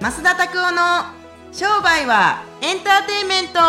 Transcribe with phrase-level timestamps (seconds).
[0.00, 0.80] 増田拓夫の
[1.52, 3.60] 商売はエンターテインメント。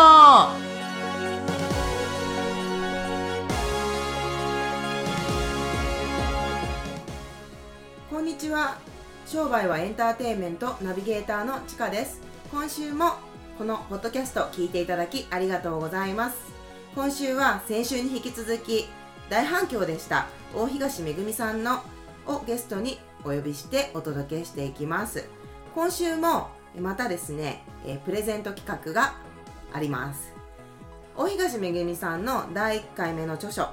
[8.10, 8.78] こんにちは。
[9.26, 10.74] 商売はエンターテインメント。
[10.80, 12.22] ナビゲーターのちかです。
[12.50, 13.16] 今週も
[13.58, 16.38] このポッドキャスト聞いていただきありがとうございます。
[16.94, 18.86] 今週は先週に引き続き
[19.28, 20.28] 大反響でした。
[20.54, 21.82] 大東めぐみさんの
[22.26, 25.41] をゲストにお呼びしてお届けしていきます。
[25.74, 29.14] 今週もまたですね、えプレゼント企画が
[29.72, 30.34] あります。
[31.16, 33.72] 大東めぐみさんの第1回目の著書好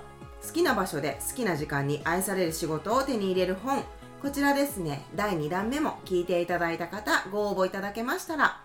[0.54, 3.84] きな場所で好きな時間に愛される仕事を手に入れる本。
[4.21, 8.62] こちらですね第2弾目も聞いていただいた方ご応募いただけましたら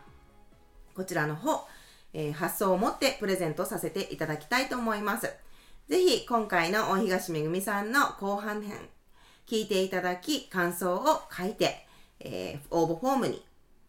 [0.97, 1.67] こちらの方、
[2.13, 5.33] えー発送をもってプレゼントさせていただきたいと思います。
[5.89, 8.89] ぜひ今回の大東めぐみさんの後半編
[9.47, 11.87] 聞いていただき感想を書いて、
[12.21, 13.45] えー応募フォームに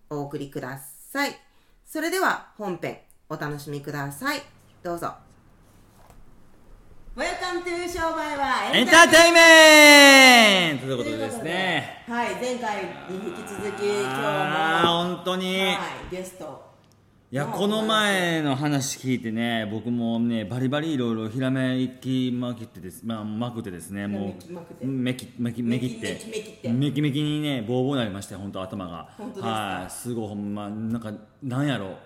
[0.10, 0.80] お送りくだ
[1.12, 1.36] さい。
[1.86, 4.42] それでは本編お楽しみください。
[4.84, 5.14] どうぞ。
[7.16, 10.86] Welcome to 商売はエンターテイメント。
[10.86, 12.04] ということでですね。
[12.10, 15.78] はい前回に引き続き今日もああ本当に、はい
[16.12, 16.65] ゲスト
[17.32, 24.36] いやこの前の話聞いてね僕もねバリバリいろいろひらめきまくってですまあまくってですねも
[24.80, 26.22] うめきめきめきって。
[26.70, 29.10] めきめきにねボーボーになりましたよ本当頭が。
[29.42, 31.12] はいすごいほんまなんか
[31.46, 31.86] なんやろ？
[31.86, 31.98] うや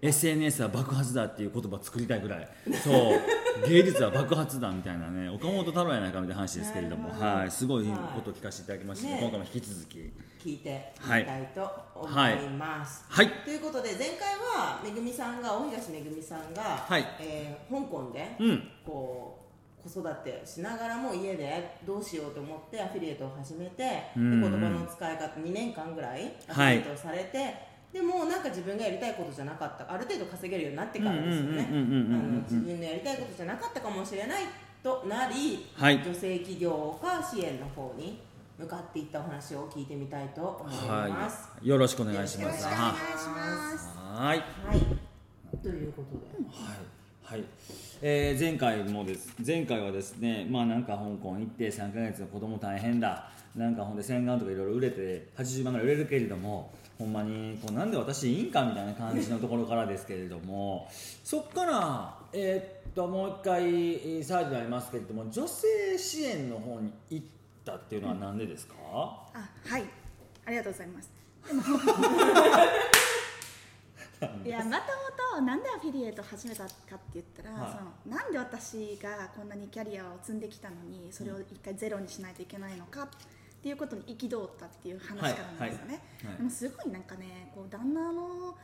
[0.00, 2.48] SNS は爆発だっていう言葉作りたいぐらい。
[2.82, 3.20] そう。
[3.68, 5.28] 芸術は爆発だみたいなね。
[5.28, 7.10] 岡本太郎やないかみたいな話ですけれども。
[7.10, 7.50] はい。
[7.50, 10.12] すごいはいことを聞かせていただきまして、ね今回も引き続き。
[10.42, 11.46] 聞いてみはいたい。
[11.54, 13.28] と思います、はい。
[13.44, 17.04] ということで前回はめぐみさんが大東めぐみさんが、はい。
[17.20, 18.68] えー香港で、うん。
[18.84, 19.36] こ
[19.86, 24.42] う子育てしながらも家でどうしようと思ってアフィリエイトを始めて、でうん。
[24.44, 31.68] うん言葉の使い方2年間ぐらいアフィはいリエイトをされて、でもなんか自分がやりたいことじゃなかったある程度稼げるようになってからですよね。
[32.48, 34.42] 自分のやりたいことじゃなかったかもしれない
[34.82, 35.96] となり、はい。
[35.96, 38.20] 女性起業家支援の方に
[38.58, 41.48] 向かっていったお話を聞いてみたいと思います。
[41.48, 41.66] はい。
[41.68, 42.42] よろしくお願いします。
[42.42, 43.88] よろしくお願いします。
[43.98, 44.38] はい。
[44.38, 45.58] はい。
[45.60, 46.44] ということで。
[46.52, 47.44] はい、はい。
[48.02, 53.30] えー前回もです前回はですねまあなんか香港行って3ヶ月の子供大変だ。
[53.56, 60.86] なんかほんで洗顔とかいろいろ売れて80万ぐらい売れるけれどもほんまにこうなんで私いいんかみたいな感じのところからですけれども
[61.24, 67.26] そっからえーっともう一回えーサイドになりますけれども女性支援の方に行っ
[67.64, 69.26] たっていうのはなんでですか、あ
[69.64, 69.84] はい。
[70.44, 71.10] ありがとうございます。
[74.20, 74.80] で もいやまたま
[75.34, 76.74] たなんでアフィリエイト始めたかって
[77.14, 77.72] 言ったら、はい。
[77.72, 83.08] そのなんで私がこんなにキャリアを積んできたのにそれを一回ゼロにしないといけないのか
[83.60, 88.56] っていうことに憤ったっていう話からなんですよね、はいはいでもすごいなんかねこう旦那の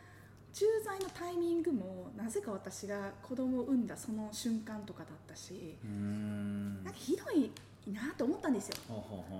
[0.53, 7.51] 駐在のタイミングもなぜか私が子供を産んだその瞬間とかだったしなんかひどい
[7.93, 8.77] なと思ったんですよ。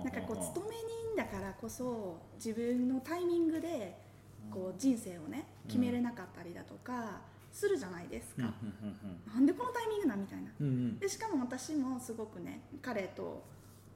[0.03, 3.97] なんかこう勤め人だからこそ自分のタイミングで
[4.51, 7.19] こう人生をね決めれなかったりだとか
[7.51, 8.45] するじゃないですうん。
[8.45, 8.53] か、
[9.33, 9.45] なん。
[9.45, 10.21] でこのタイミングなん。
[10.21, 10.67] みたいなうん。
[10.67, 10.73] うん。
[10.73, 10.99] うん。
[10.99, 13.43] でしかも私もすごくね彼と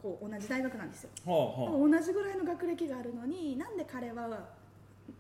[0.02, 1.10] こう同じ大学なんですよ。
[1.26, 4.28] ほうほう同じぐらいの学歴があるのになんで彼は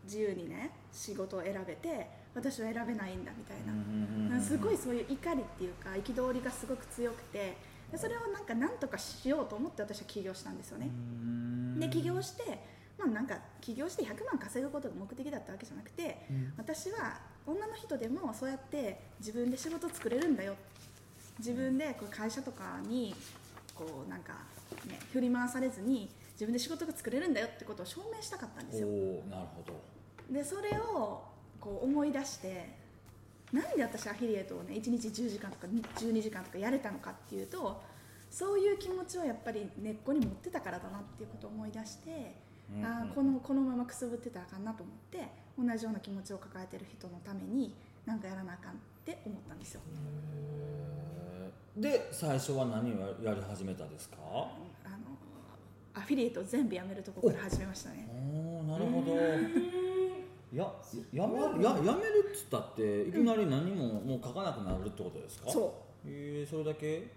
[0.06, 3.58] 自由にね仕事を選べて私は選べないんだみたい
[4.30, 7.58] な、すごいそういう怒りっていうか憤りがすごく強くて
[7.92, 10.90] でそれをなんか何とかしようと思って私は起業したんですよね、
[11.78, 12.60] で起業して、
[12.98, 16.54] まあ、なんか起業して100万稼ぐことが目的だったわけじゃなくて、うん。
[16.58, 20.56] 私は女の人でもそうやって自分で仕事作れるんだよ。
[21.40, 23.16] 自分でこう会社とかに
[23.82, 24.34] こうなんか、
[24.88, 28.88] ね、振り回されずに自分で仕事が作れるんだよってことを証明したかったんですよ。
[29.30, 29.74] なるほど。
[30.32, 31.24] でそれを
[31.60, 32.78] こう思い出して
[33.52, 37.82] なんで私アフィリエイトをね1日10時間とか12時間とかやれたのかっていうと
[38.30, 42.10] そういう気持ちをやっぱり根っこに持ってたからだなっていうことを思い出して、
[42.74, 45.28] うんあーこのこのままくすぶってたらあかんなと思って
[45.60, 49.82] 同じような気持ちを抱えてる人のために何かやらなあかんって思ったんですよ。
[51.78, 54.18] で最初は何をやり始めたですか？
[54.24, 54.98] あの
[55.94, 58.08] アフィリエイトを全部やめるところから始めましたね。
[58.12, 59.16] おおなるほど。
[60.54, 60.70] や
[61.14, 65.50] やめるややめるっつったっていきなり何ももう書かなくなるってことですか？
[65.50, 65.74] そ
[66.06, 66.08] う。
[66.08, 67.08] えー、それだけ？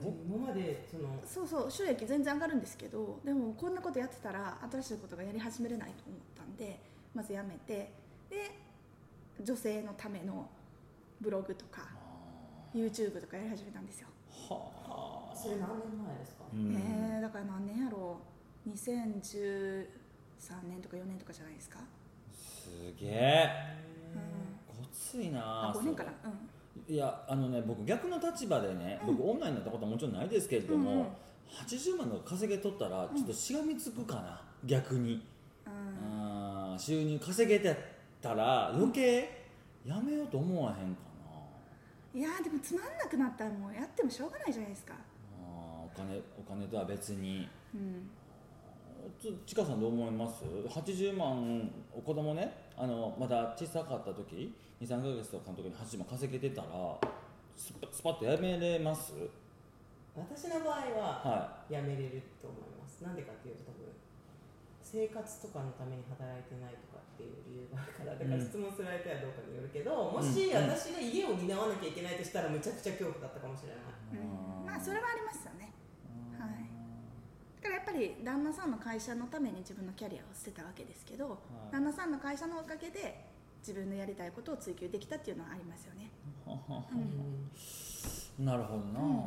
[0.00, 6.80] 今までそのそうそう収益全然上がるんですけどでもこんなことやってたら新しいことがやり始めれないと思ったんで
[7.14, 7.92] まずやめて
[8.28, 8.50] で
[9.40, 10.48] 女性のための
[11.20, 11.82] ブログとか
[12.74, 14.08] YouTube とかやり始めたんですよ、
[14.48, 15.36] はあ。
[15.36, 16.44] それ何年前ですか？
[16.52, 16.74] うん。
[16.74, 18.18] えーだから何年やろ
[18.66, 18.70] う。
[18.70, 19.86] 2013
[20.40, 21.78] 3年とか4年とかじゃないですか、
[22.32, 23.48] すげえ。
[24.14, 26.12] うん、ごついなああ5年かな？
[26.22, 26.28] そ
[26.88, 29.16] れいやあのね僕逆の立場でね、うん。
[29.16, 31.06] 僕オンラインになったことはもちろんないですけれども、うんうん。
[31.66, 35.22] 80万の稼げとったらちょっとしがみつくかな、逆に、
[35.66, 36.72] うんうん。
[36.72, 37.76] あー収入稼げて
[38.20, 39.42] たら余計
[39.84, 40.86] やめようと思わへんかな、
[42.14, 44.94] いやーでもつまんなくなったらもうやってもしょうがないじゃないですか。
[44.94, 47.48] あーお金お金とは別に。
[47.74, 48.10] うん。
[49.18, 56.68] ちちかさんどう思います？80万子供ねあのまだ小さかった時23ヶ月とかの時に80万稼げてたら
[57.56, 59.12] スパスパッとやめれます？
[60.14, 63.02] 私の場合ははやめれると思います。
[63.02, 63.90] なんでかっていうと多分
[64.92, 68.44] 生活とかのために働いてないとかっていう理由があるからだからうん。
[68.44, 73.88] 質問する相手はどうかによるけど、もしうん私が家を担わなきゃいけないとしたらむちゃくちゃ恐怖だったかもしれない。
[74.12, 74.68] い、うん。
[74.68, 75.72] まあそれはありますよね。
[76.36, 76.68] はい。
[77.64, 81.72] だからやっぱり旦那さんの会社のために自分のキャリアを捨てたわけですけど、はい。
[81.72, 83.32] 旦那さんの会社のおかげで
[83.64, 86.10] 自分のやりたいことを追求できたっていうのはありますよね、
[88.38, 88.44] うん。
[88.44, 89.24] なるほどな、うん。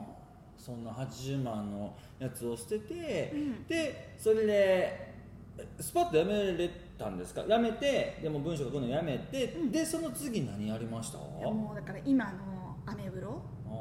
[0.57, 3.65] そんな80万のやつを捨てて、うん。
[3.65, 5.14] でそれで
[5.79, 7.43] スパッとやめれたんですか？
[7.47, 9.71] やめてでも文章書くのやめて、うん。
[9.71, 11.17] でその次何やりました？
[11.17, 13.73] もうだから今のアメブロあー。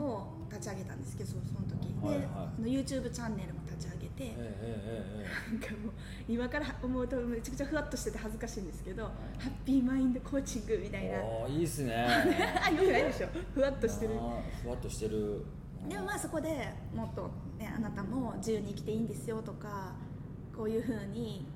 [0.00, 2.20] を立ち上げたんですけどその時、はいはい。
[2.20, 5.92] であの YouTube チャンネルも立ち上げて、えええええなんかもう
[6.28, 9.10] 今から思うとめちゃくちゃふわっとしてて恥ずかしいんですけど、ハ
[9.46, 11.22] ッピーマインドコーチングみたいえな。
[11.24, 11.94] おーいいっすね。
[12.64, 13.28] あよくないでしょ？
[13.54, 14.14] ふわっとしてる。
[14.14, 15.44] あーふわっとしてる。
[15.88, 16.48] でもまあそこで
[16.94, 19.94] もっと、ね、あなたも自由に生きていいんですよとか
[20.56, 21.46] こういうふうに、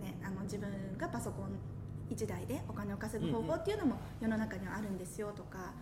[0.00, 0.68] ね、あの自分
[0.98, 1.58] がパソコン
[2.10, 5.72] 1台でお金を稼ぐ方法っていうのも世の中にはあるんですよとか、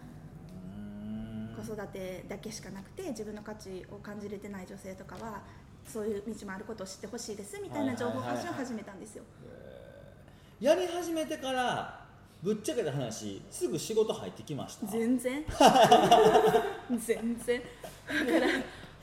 [0.48, 1.56] うーん。
[1.56, 5.42] 子育てだけしかなくて自分の価値を感じれてない女性とかは
[5.86, 9.24] そういう道もあることを知ってほしいですみたいな情報発信を始めたんですよ。
[10.60, 12.06] やり始めてから
[12.42, 14.86] ぶっちゃけた話すぐ仕事入ってきました。
[14.86, 15.44] 全然。
[16.98, 17.62] 全然。
[18.08, 18.46] だから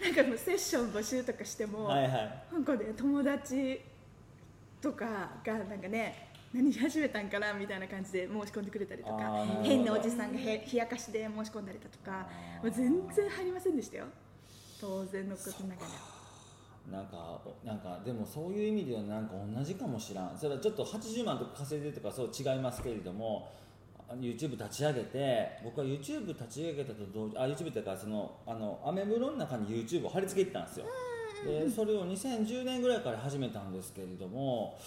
[0.03, 2.43] なんかもうセッション募集とかしても、はいはい。
[2.51, 3.81] なんかね友達
[4.81, 5.05] とか
[5.45, 12.27] がなんかね何始めたんかなみたいな感じで申し込んでくれたりとか変なおじさんがへ冷やかしで申し込んだりだとか
[12.61, 14.05] もう全然入りませんでしたよ。
[14.79, 15.87] 当然のことながら。
[16.91, 20.37] なんかなんかでもそういう意味ではなんか同じかもしらん。
[20.37, 23.62] それはちょっと80万とか稼いでるとかそう違いますけれどもあ
[24.11, 30.85] YouTube 立ち上げて僕は YouTube 立ち上げたと同時あ YouTube っていうかそのあのアメブロの中に YouTube を貼り付けてたんですよ。
[31.45, 34.79] でそれを2010年ぐらいから始めたんですけれども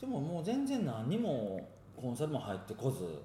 [0.00, 3.22] でももう全然何にもコンサルも入ってこず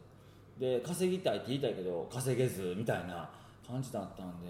[0.60, 3.30] で稼ぎたいって言いたいけど稼げずみたいな
[3.68, 4.48] 感じだったんで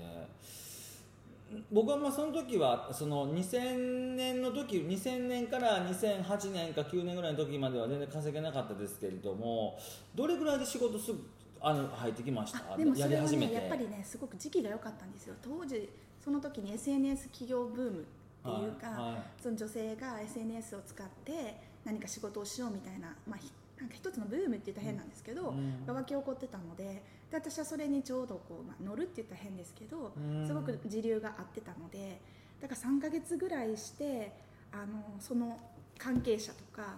[1.71, 9.77] 僕はまあその時はその2000年の時2000年から2008年か9年ぐらいの時までは全然稼げなかったですけれども
[10.15, 11.19] どれぐらいで仕事すぐ
[11.59, 12.74] あの入ってきました？
[12.74, 15.36] あでもそれはねやっぱりねすごく時期が良かったんですよ。
[15.42, 15.89] 当時
[16.24, 18.04] その時に SNS 企業ブームっ
[18.44, 19.24] ていうか、はいはい。
[19.42, 21.56] その女性が SNS を使って
[21.86, 27.01] 何か仕事をしようみたいな,、まあ、ひなんか一つのブームって言ったら変なんですけど、うんが沸き起こってたので
[27.31, 30.45] で私はそれにちょうどこう、まあ、乗るって言ったら変ですけど、うん。
[30.45, 32.19] すごく時流が合ってたので
[32.62, 34.31] だから3ヶ月ぐらいして
[34.72, 35.57] あのその
[35.97, 36.97] 関係者とか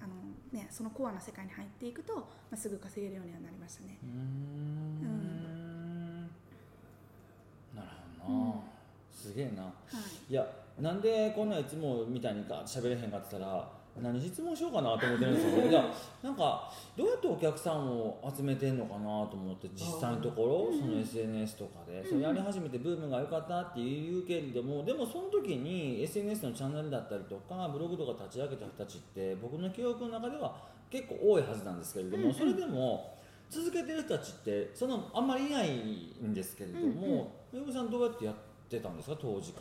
[0.00, 3.98] あの、ね、そのコアな世界に入っていくと、まあ、すぐ稼げるようにはなりましたね。
[4.02, 6.22] うーん。
[7.74, 7.88] なる
[8.20, 8.54] ほどな、うん。
[9.12, 9.62] すげえな。
[9.64, 10.32] はい。
[10.32, 10.46] いや
[10.80, 13.68] なんでこんないつもみたいにか喋れへんかってたら
[14.00, 15.62] 何質問しようかなと思ってるんですよ。
[15.64, 15.84] ねいや
[16.22, 22.02] なんかどうやってお客さんを集めてんのかなと思って実際のところその SNS とかで。
[22.06, 30.56] それやり始めてブームが良かったって言うけれどもでもその時に SNS のチャンネルだったりとかブログとか立ち上げた人たちって僕の記憶の中では
[30.90, 33.18] 結構多いはずなんですけれどもそれでも
[33.50, 35.68] 続けてる人たちってそのあんまりいない
[36.24, 38.34] んですけれどもめぐみさんどうやってやっ
[38.70, 39.16] てたんですか？
[39.20, 39.60] 当時か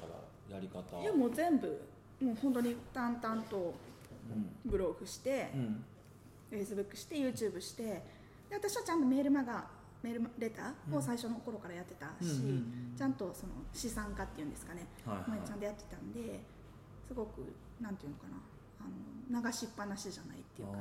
[0.50, 1.02] らやり方。
[1.02, 1.68] いやもう全部。
[2.22, 3.74] もう本当に淡々とうん
[4.72, 5.84] ブログして、うん、
[6.52, 8.04] Facebook して YouTube してで
[8.52, 9.66] 私はちゃんとメールマガ
[10.02, 15.30] メールレターを最初の頃からやってたし、うんちゃんとその資産化っていうんですかね、はいはい。
[15.30, 16.40] まあちゃんとやってたんで
[17.08, 17.42] すごく
[17.80, 18.38] なんていうのかな
[19.34, 20.78] あの流しっぱなしじゃないっていうか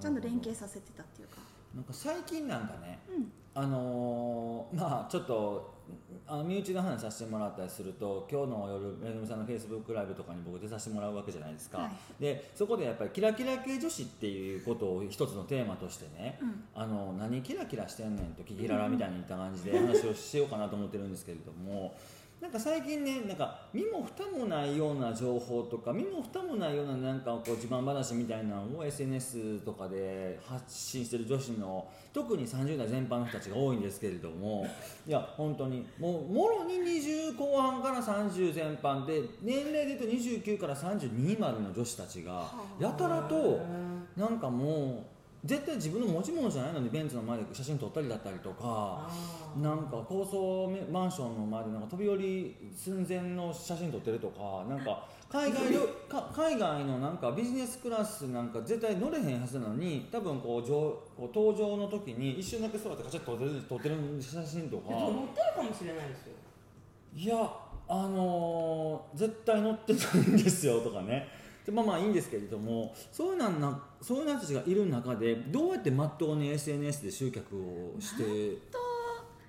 [0.00, 1.36] ちゃんと連携させてたっていうか、
[1.74, 5.77] なんか最近なんかねうん、あのーまあちょっと
[6.26, 12.22] あの身内の話させてもらったりすると今日の夜めぐみさんのフェイスブックライブとかに僕出させてもらうわけじゃないですか、はい。
[12.22, 16.64] でそこでやっぱりキラキラ系女子っていうことを一つのテーマとしてね、うん。
[16.74, 21.96] あの何キラキラしてんねんとキキララみたいに言った感じで話をしようかなと思ってるんですけれども
[22.40, 34.66] なんか最近ねなんか身も蓋もないような情報とか身も蓋もないようななんかこう自慢話みたいなのを SNS とかで発信してる女子の特に30代全般の人たちが多いんですけれども
[35.06, 43.60] いや本当にもうもろに20後半から30全般で年齢で言うと29から32までの女子たちがやたらと
[44.16, 45.07] なんかもう
[45.44, 49.08] 絶対自分の持ち物じゃないのにベンツの前で写真撮ったりだったりとか
[49.56, 55.78] なんか高層マンションの前でなんか飛び降り寸前の写真撮ってるとかなんか海外旅
[56.08, 64.90] か海外のなんかビジネスクラスなんか絶対乗れへんはずなのに多分こう上こう登場の時に一瞬だけ座ってカチャッと撮ってる撮ってる写真とか。
[64.90, 66.32] 乗ってるかもしれないですよ。
[67.14, 67.50] いや
[67.88, 71.26] あのー絶対乗ってないんですよとかね
[71.68, 78.22] でまあまあいいんですけれどもそういうなんなそういう人たちがいる中でどうやってまっとうに SNS で集客をして
[78.72, 78.78] と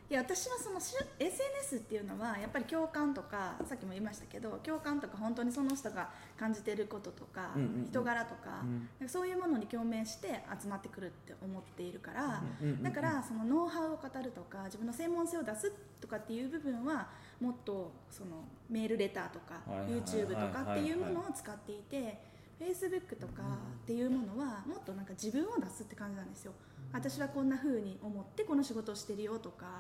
[0.10, 7.86] いや私はそのし SNS っていうのはやっぱり共感とかさっきも言いましたけど共感とか本当にその人が感じてることとか、うんうんうん。
[7.86, 8.64] 人柄とか、
[9.00, 9.08] うん。
[9.08, 12.84] そういうものに共鳴して集まってくるって思っているから、うんうんうん。
[12.84, 15.72] だからそのノウハウを語るとか自分の専門性を出す
[16.02, 22.20] とかっていう部分はもっとそのメールレターとか YouTube とかっていうものを使っていて
[22.60, 23.44] Facebook とか
[23.84, 26.52] っていうものはもっとなんか自分を出すって感じなんですよ。
[26.92, 29.80] 私はこんな風に思ってこの仕事をしてるよとか、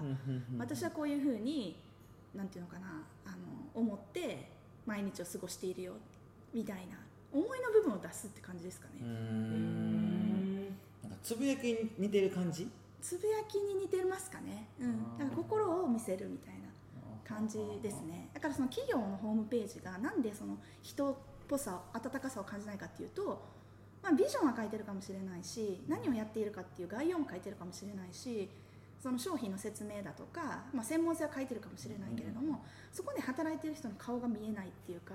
[0.57, 1.75] 私はこういうふうに
[2.35, 3.37] なんていうのかなあの
[3.73, 4.49] 思って
[4.85, 5.93] 毎日を過ごしているよ
[6.53, 6.97] みたいな
[7.33, 9.01] 思いの部分を出すって感じですかね、
[11.03, 12.69] なんかつぶやきに似てる感じ？
[13.01, 16.68] つぶやきに似てますかね、うん、だから心を見せるみたいな
[17.29, 18.29] 感じですね。
[18.33, 21.15] だからその企業のホームページがなんでその人っ
[21.47, 23.45] ぽさ温かさを感じないかっていうと、
[24.01, 28.49] まあ、ビジョンは書いてるかもしれないし何をやっているかっていう概要も書いてるかもしれないし
[29.01, 35.13] その商品の説明だとか、まあ、専門性は書いてるかもしれないけれども、そこで働いてる人の顔が見えないっていうか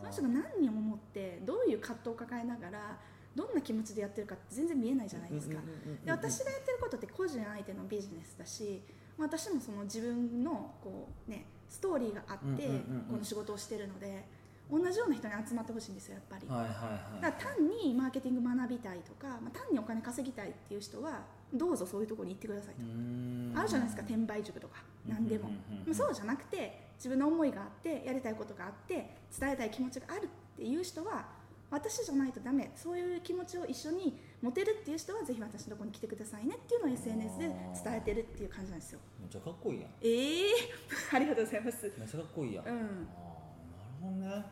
[0.00, 2.98] その人が何を思ってどういう葛藤を抱えながら
[3.34, 5.56] どんな気持ちでやってるかって全然見えないじゃないですか。
[6.04, 12.66] で私がやってることって個人相手のビジネスだしまあ私もその自分のこう、ね、ストーリーがあって
[13.10, 14.24] この仕事をしてるので
[14.70, 16.48] 同じような人に集まってほしいんですよやっぱり。
[16.48, 17.22] はいはいはい。
[17.22, 21.20] だから単にマーケティング学びたいとか、まあ、単にお金稼ぎたいっていう人は
[21.52, 25.94] どうぞそういうところに行ってくださいと、あるじゃないですか転売塾とか何でも、うんうん。
[25.94, 31.26] そうじゃなくて自分の思いがあってやりたいことがあって伝えたい気持ちがあるっていう人は
[31.70, 32.70] 私じゃないとダメ。
[32.74, 38.98] そういう気持ちを一緒に持てるっていう人はぜひ私のところに来てくださいねっていうのを SNS で伝えてるっていう感じなんですよ。
[39.20, 39.90] めっちゃかっこいいやん。
[40.02, 40.52] ええ
[41.14, 41.92] ありがとうございます。
[41.96, 42.72] めっちゃかっこいいやん、うん。
[42.72, 42.78] あ
[44.02, 44.44] あなるほどね。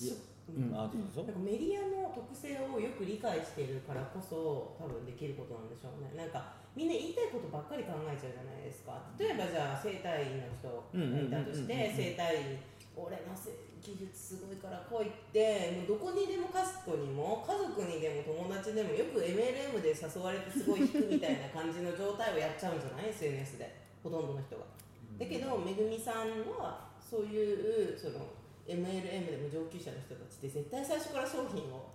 [0.00, 0.14] いや
[0.48, 6.16] うんあどうぞなんかメディアの特性をよく理解しているからこそ多分できることなんでしょうね。
[6.16, 8.96] なんかみんな言いたいことばっかり考えちゃうじゃないですか。
[9.18, 12.58] 例えばじゃあ整体院の人がいたとして整体院
[12.98, 23.70] 俺のせ技術すごいから来いってもうどこにでもかしこにも家族にでも友達でもよく MLM で誘われてすごい引くみたいな感じの状態をやっちゃうんじゃない？SNS で
[24.02, 24.66] ほとんどの人が。
[25.18, 28.26] だけどめぐみさんはそういうその
[28.66, 31.88] MLM でも上級者の人たちって絶対最初から商品を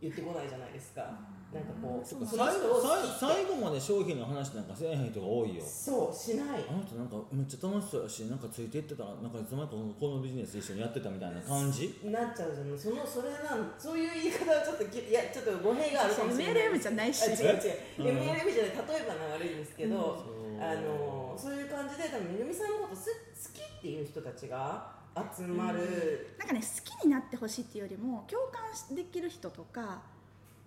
[0.00, 1.06] 言ってこないじゃないですか。
[1.50, 5.62] なんかこうそ最後まで商品の話なんかせえへん人が多いよ。
[5.66, 6.62] そうしない。
[6.62, 11.98] あの人なんかめっちゃ楽しそうやしなんかついていってたらなんかいつの間にかこのビジネス一緒にやってたみたいな感じ？
[12.04, 16.70] なっちゃうじゃんそのそれなんそういう言い方はちょっときいやちょっと語弊があるかもしれない。
[16.70, 17.26] MLM じゃないし。
[17.26, 18.46] あ違う違う、うん MLM じゃない。
[18.46, 20.62] 例えばが悪いんですけど、そう。
[20.62, 24.92] あのそういう感じで多分めぐみさんのことす好きっていう人たちが
[25.36, 30.02] 集まる、なんかね好きになってほしいっていうよりも共感しできる人とか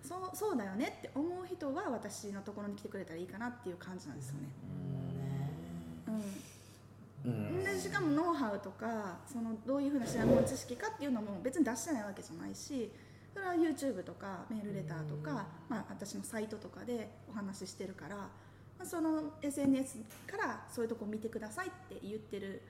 [0.04, 4.40] そうそうだよねって思う人は私のところに来てくれたらいいかなっていう感じなんですよね。
[7.26, 7.32] うん。
[7.32, 7.64] うん。
[7.64, 12.92] でしかもノウハウとかそのどういうふうな専門知識かっていうのも別に出してないわけじゃないし
[13.34, 18.30] それは YouTube とかメールレターとか、まあ、私のサイトとかでお話ししてるから、ま
[18.82, 22.62] あ、その SNS からそういうとこ見てくださいって言ってる、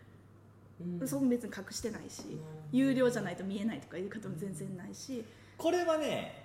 [0.80, 1.08] うん。
[1.08, 2.40] そこも別に隠してないし、うん
[2.72, 5.24] 有料じゃないと見えないとかいう方も全然ないし、
[5.58, 6.43] これはね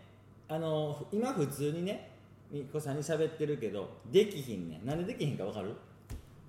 [0.49, 2.11] あの今普通にね
[2.51, 4.87] みっこさんに喋ってるけどできひんねん。
[4.87, 5.75] なんでできひんか分かる？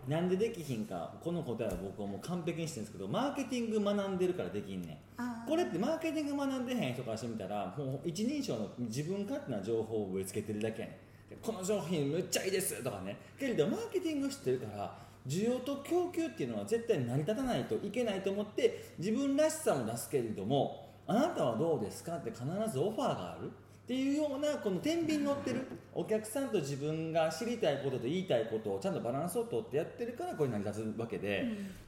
[0.08, 5.48] なんでできひんかこの答えは僕はもう完璧にしてるんですけどマーケティング学んでるからできんねん。
[5.48, 11.30] これってマーケティング学んでへん人からしてみたらもう一人称の自分勝手な情報を植え付けてるだけやねん。
[11.30, 13.18] でこの商品めっちゃいいですとかね。
[13.38, 23.52] けれどマーケティング知ってるから需要と供給っていうのは絶対成り立たないといけないと思って自分らしさも出すけれどもあなたはどうですかって必ずオファーがある
[23.90, 25.66] っていうようなこの天秤に乗ってる
[25.96, 31.48] お客さんと自分が知りたいことと言いたいことをちゃんとバランスをとってやってるからこれ成り立つわけで、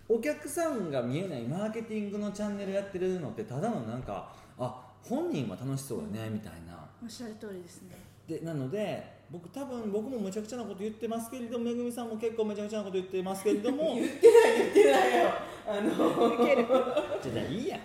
[0.10, 6.89] お客さんが見えないマーケティングのチャンネルやってるのってただのなんかあ本人は楽しそうだねみたいな。
[7.03, 7.96] おっしゃる通りですね
[8.32, 15.30] でなので僕多分僕もむちゃくちゃなこと言ってますけれどもめぐみさんも結構めちゃくちゃなこと言ってますけれども 言ってない言ってないよ。
[15.68, 16.66] あの受ける。
[16.68, 17.78] じゃあいいや。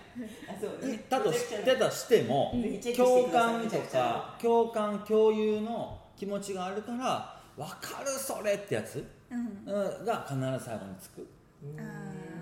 [0.49, 2.53] あそう言ったとしてたとしても
[2.95, 9.03] 共感とか共感共有の気持ちがあるから分かるそれってやつ？
[9.31, 9.73] うん。
[9.73, 10.05] うん。
[10.05, 11.27] が必ず最後につく。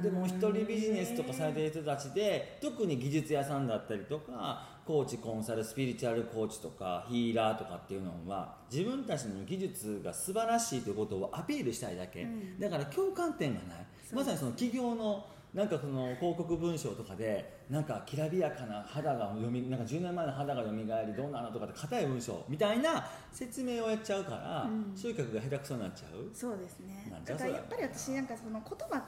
[0.01, 12.59] でも一人ビジネスとかされてる人たちで特に技術屋さんだったりとかコーチコンサルスピリチュアルコーチとかヒーラーとかっていうのは自分たちの技術が素晴らしいということをアピールしたいだけ、うん。
[12.59, 13.85] だから共感点がない。
[14.13, 15.25] まさにその企業の
[15.55, 24.95] なんかその広告文章とかでなんかきらびやかな肌が読みなんか10年前の肌が蘇りどうなのとかって硬い文章みたいな説明をやっちゃうから、うん。
[24.95, 26.29] 集客が下手くそになっちゃう。
[26.31, 27.11] そうですね。
[27.25, 29.03] だからやっぱり私なんかその言葉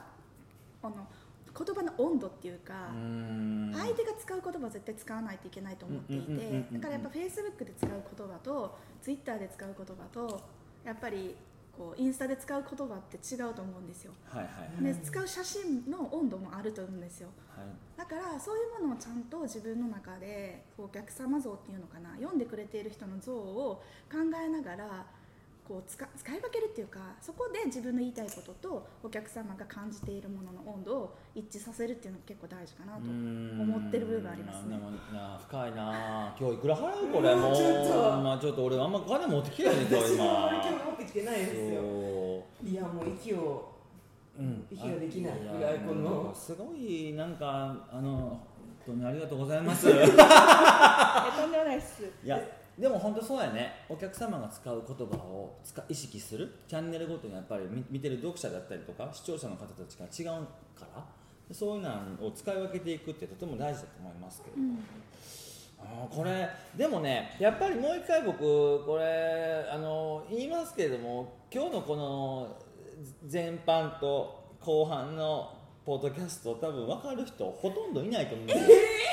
[0.82, 1.06] あの
[1.58, 2.90] 言葉の温度っていうか、
[3.72, 10.40] 相手が使う言葉は絶対使わないといけないと思っていてだからやっぱフェイスブックで使う言葉とツイッターで使う言葉と
[10.84, 11.36] やっぱり
[11.78, 14.12] こうインスタで使う言葉って違うと思うんですよ。
[14.26, 17.28] はいはいうんで使う写真の温度もあると思うんですよ。
[17.56, 17.66] はい。
[17.96, 25.06] だからそういうものをちゃんと自分の中でこうお客様像っていうのかな読んでくれている人の像を考えながら
[25.68, 34.78] こう使使い分けるっていうかそこで自分の言いたいこととお客様が感じているものの温度を一致させるっていうのが結構大事かなと思ってる部分ありますね。
[35.12, 37.34] な深いな今日いくら払うこれ？
[37.36, 37.92] も うちょっと。
[38.22, 41.82] まあちょっと俺あんま金持ってきてないんですよ私も今 今日持ってきてないですよ。
[42.64, 43.72] いやもう息を
[44.38, 44.66] うん。
[44.70, 45.32] 息ができない。
[45.50, 46.32] あぐらいこの。
[46.34, 48.40] すごいなんかあの本
[48.86, 49.88] 当にありがとうございます。
[49.92, 52.02] えとんでもないです。
[52.24, 52.40] いや
[52.78, 53.84] でも本当そうやね。
[53.88, 56.54] お客様が使う言葉を使意識する。
[56.68, 60.44] チャンネルごとにやっぱり見見てる読者だったりとか視聴者の方たちが違う
[60.78, 61.04] から。
[61.50, 61.90] そういうの
[62.26, 64.78] を使い分けていくってとても大事だと思いますけれども、
[65.78, 68.38] あーこれでもねやっぱりもう一回僕
[68.84, 72.54] これあの言いますけれども今日のこの
[73.32, 75.57] 前半と後半の
[75.88, 78.66] ポッドキャスト多分分かる人ほとんどいないと思うんですよ、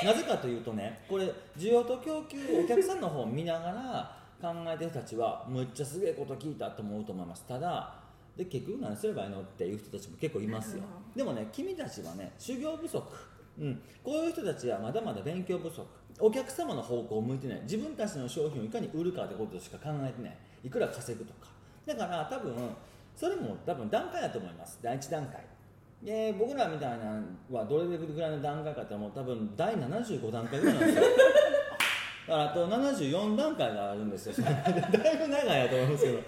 [0.04, 1.24] なぜかというとねこれ
[1.56, 7.46] 需要と供給お客さんの方を見ながら考えてる人たちはむっちゃすげえこと聞いたと思うと思います。
[7.46, 7.94] ただ
[8.36, 10.82] で結局何すればいいのっていう人たちも結構いますよ。
[11.14, 13.02] でもね君たちはね修行不足。
[13.58, 15.80] うん、こういう人たちはまだまだ勉強不足。
[16.20, 17.60] お客様の方向を向いてない。
[17.62, 20.36] 自分たちの商品をいかに売るかってことしか考えてない。
[20.62, 21.48] いくら稼ぐとか。
[21.86, 22.54] だから多分
[23.16, 24.78] それも多分段階だと思います。
[24.82, 25.42] 第一段階
[26.02, 31.04] で僕らみたいなのはどれぐらいの段階かってもう多分第75段階ぐらいなんですよ。
[32.28, 34.34] だからあと74段階があるんですよ。
[34.44, 36.22] だいぶ長いやと思いますけど。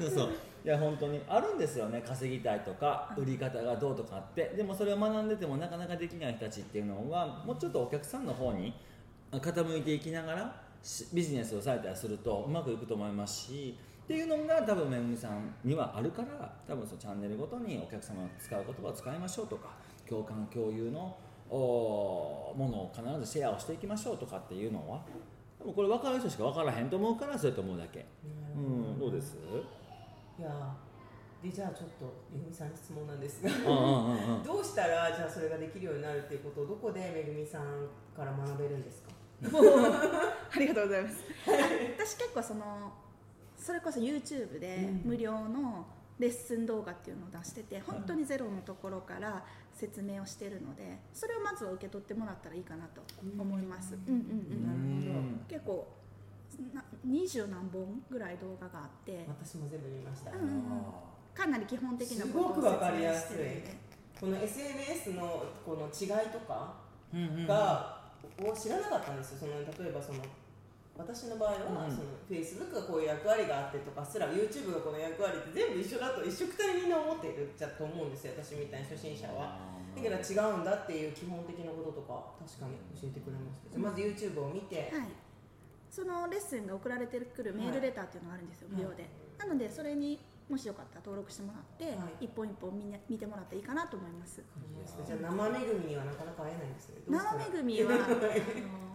[0.00, 0.28] そうそう。
[0.64, 2.02] いや本当にあるんですよね。
[2.06, 4.52] 稼ぎたいとか売り方がどうとかって。
[4.56, 8.74] でもそれを学んでてもなかなかできない人たちっていうのはもうちょっとお客さんの方に
[9.32, 19.70] 傾いていきながらしビジネスをされたりするとうまくいくと思いますしっていうのが多分めぐみさんにはあるから多分そのチャンネルごとにお客様が使う言葉を使いましょうとか
[20.08, 21.16] 共感共有の
[21.50, 25.00] おものを必ずシェアをしていきましょうとかっていうのは
[25.58, 28.04] でもこれ分かる人しか分からへんと思うからそれと思うだけ。
[28.54, 29.36] うんどうです？
[30.38, 30.74] いや
[31.42, 33.42] でじゃあちょっとめぐみさんに質問なんです。
[33.42, 33.50] が
[34.44, 39.10] どうしたらじゃあそれができるようになるっていうことをどこでめぐみさんから学べるんですか？
[40.54, 41.16] ありがとうございます。
[41.98, 42.92] 私結構その
[43.64, 45.10] それこそ YouTube でうん。
[45.10, 45.86] 無料の
[46.18, 49.42] レッスン動画っていうのを出してて、本当にゼロのところから
[49.74, 53.02] 説明をしてるのでそれをまずは受け取ってもらったらいいかなと
[53.38, 54.14] 思います、うん。
[54.14, 55.44] うんうんなるほど。
[55.48, 55.88] 結構
[56.72, 59.24] な20何本ぐらい動画があって。
[59.28, 60.50] 私も全部見ました、うんうん
[61.34, 63.26] かなり基本的なすことをごくわかり説明やすい。
[63.26, 63.76] してるので
[64.20, 66.74] この SNS のこの違いとか
[67.12, 67.46] うんうんうん。
[67.48, 68.04] が、
[68.40, 69.38] を知らなかったんですよ。
[69.40, 70.20] その例えばその
[70.96, 71.94] 私の場合は、うん。
[71.94, 79.74] その Facebook がこういう役割があってとかすら YouTube がこの役割って全部一緒だと一緒くたにみんな思ってるっちゃと思うんですよ私みたいな初心者は。
[79.94, 85.08] だけど違うんだっていう基本的なこととか確かに教えてくれました、じゃあまず YouTube を見て、はい、
[85.88, 89.06] そのレッスンが送られてくるメールレターっていうのがあるんですよ、無料で、
[89.38, 92.24] なのでそれにもしよかったら登録してもらって、はい。
[92.26, 94.42] 一本一本見,、ね、見てもらっていいかなと思います。
[95.06, 96.96] じゃあ生めぐみにはなかなか会えないんですね。
[97.08, 98.20] 生めぐみはあの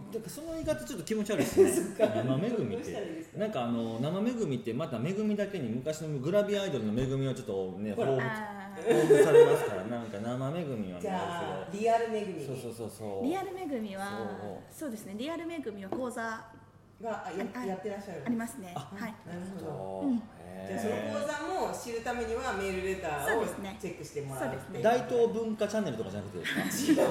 [0.09, 1.95] だからその言い方ちょっと気持ち悪いですね。
[2.25, 8.09] 生めぐみってなんかあの生めぐみってまためぐみだけに昔のグラビアアイドルのめぐみをちょっとねほら。
[8.09, 8.59] 彷彿あー。
[8.79, 11.01] 興奮されますからなんか生めぐみはね。
[11.01, 13.25] じゃあリアルめぐみそうそうそうそう。
[13.25, 14.91] リアルめぐみはそそう。
[14.91, 15.15] ですね。
[15.17, 16.43] リアルめぐみは講座
[17.01, 18.23] があやあやってらっしゃる。
[18.25, 18.73] ありますね。
[18.75, 19.13] あはい。
[19.25, 20.13] なるほど。
[20.67, 23.77] じゃあその講座も知るためにはメールレターをそうですね。
[23.81, 24.81] チェックしてもらうそうね。
[24.83, 27.01] 大東文化チャンネルとかじゃなくてですか？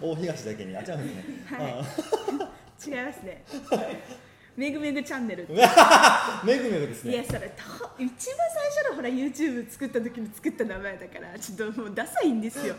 [0.00, 0.76] 大東だけに。
[0.76, 1.72] あ違うんですね、はい。
[2.90, 3.44] 違いますね。
[4.56, 7.12] めぐめぐチャンネルめぐめぐですね。
[7.12, 7.62] いやそれと
[7.98, 12.74] 一番最初のほら YouTube 作った時に作った名前だからちょっともうダサいんですよ。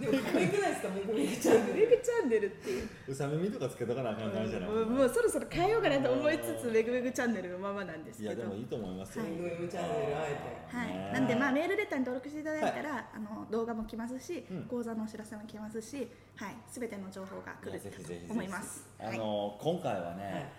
[0.00, 2.88] でも可愛くないですかめぐめぐちゃんめぐチャンネルっていう。
[3.08, 4.68] うさ耳とかつけとかなあかん感じじゃない？
[4.70, 8.34] もうもうそろそろ変えようかなと思いつつめぐめぐチャンネルのままなんですけど。
[8.34, 9.32] いやでもいいと思いますよ、はい。
[9.32, 10.76] めぐめぐチャンネルあえて。
[10.76, 10.88] はい。
[10.88, 14.62] ね、なんでまあメールレターに登録していただいたら、あの動画も来ますし、うん。
[14.64, 18.26] 講座のお知らせも来ますし、はい、すべての情報が来いやるぜひぜひ。
[18.26, 18.48] と思い。
[18.48, 18.84] ます。
[18.98, 20.50] あはい、の今回はね、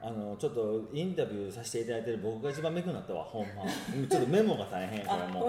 [0.00, 3.64] あのちょっとインタビューさせていただいてる僕が一番めくになったわ ほんま。
[4.08, 5.44] ちょっとメモが大変これもう。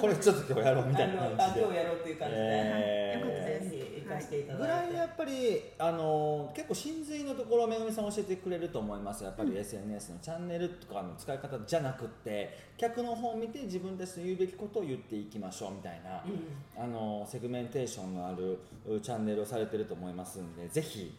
[0.00, 1.60] これちょっと今日やろうみたいな感じで。
[1.60, 3.20] 今日やろうっていう感じで、えー。
[3.20, 3.98] よかったです。
[4.08, 16.82] ぐだいて、らいやっぱりあの結構真髄のところめぐみさん教えてくれると思いますやっぱり SNS のチャンネルとかの使い方じゃなくって客の方を見て自分たちの言うべきことを言っていきましょうみたいな、うん。
[16.82, 21.14] あのセグメンテーションのあるうチャンネルをされてると思いますんでぜひ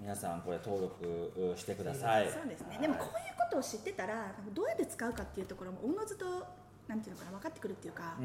[0.00, 2.68] 皆さんこれ登録うしてくださいそうですね。
[2.70, 6.24] はいでもこういうことを知ってたら、どうやって使うかっていうところもおのずと
[6.86, 8.16] なんていうのかな分かってくるっていうか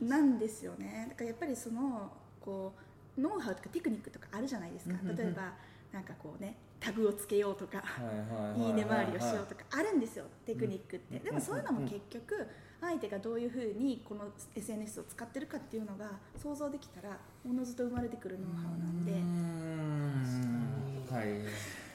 [0.00, 1.06] なんですよね。
[1.08, 2.74] だからやっぱりそのこ
[3.16, 4.94] うノウハウとかテクニックとかあるじゃないですか。
[5.16, 5.52] 例えば
[5.92, 7.78] なんかこうねタグをつけようとか。
[7.78, 12.46] はいはいね回りをしようとかあるんですよテクニックって、うんでもそういうのも結局
[12.80, 19.12] 相手がどういうふうにこの SNS を使ってるかっていうのが想像できたらおのずと生まれてくるノウハウなんで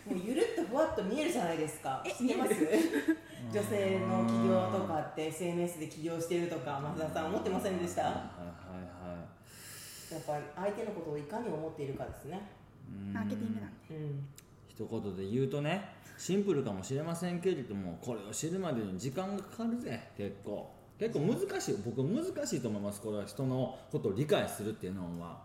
[0.06, 2.04] もうゆるっとふわっと見えるじゃないですか。
[2.06, 2.54] え知ってます？
[3.54, 8.02] 女性の起業とかって SNS で起業してるとか増田さん思ってませんでした？
[8.02, 8.18] やはい
[8.48, 10.20] はいはい。
[10.20, 12.42] っぱり相手のことをいかに思っているかですね。
[12.90, 13.14] うん。
[13.14, 13.96] マーケティングなんで。
[13.96, 14.26] うん。
[14.68, 20.72] 一言で言うとねシンプルかもしれませんけれどもこれを知るまでに時間がかかるぜ結構。
[20.98, 25.42] 結構難しい僕難しいと思いますこれは人のことを理解するっていうのは、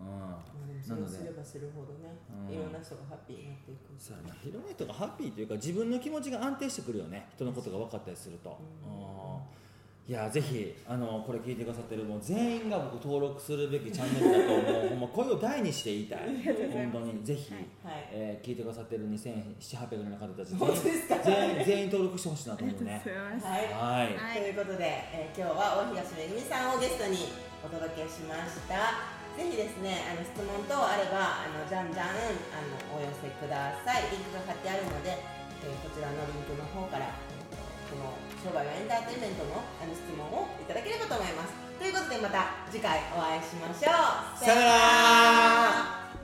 [0.00, 2.16] なのですればするほどね。
[2.48, 2.54] うん。
[2.54, 3.92] いろんな人がハッピーになっていく。
[3.98, 4.34] そうやな。
[4.40, 7.28] 広い人がハッピーというか自分の気持ちが安定してくるよね。
[7.34, 8.92] 人のことが分かったりすると、うん。
[8.94, 9.40] うん。
[10.08, 14.88] いやぜひあのこれ聞いてくださってるもう全員が僕登録するべきチャンネルだと思う。
[14.90, 16.20] ほんま声を大にして言いたい。
[16.72, 17.22] 本当に。
[17.22, 17.64] ぜひ、はい
[18.10, 23.02] えー聞いてくださってる2700人の方たち全員全員登録してほしいなと思うね。
[23.04, 24.16] はいはい。
[24.16, 24.40] はい。
[24.40, 27.16] ということで、えー今日は大東めぐみさんをゲストに
[27.64, 34.10] お届けしましたぜひですねあの質問等あればあのじゃんじゃんあのお寄せください。
[34.10, 35.16] リンクが貼ってあるので、
[35.64, 37.12] えーこちらのリンクの方から
[37.90, 41.52] この商売はエンターテインメントのあの質問をいただければと思います。
[41.78, 44.44] ということでまた次回お会いしましょう。
[44.44, 46.19] さよなら。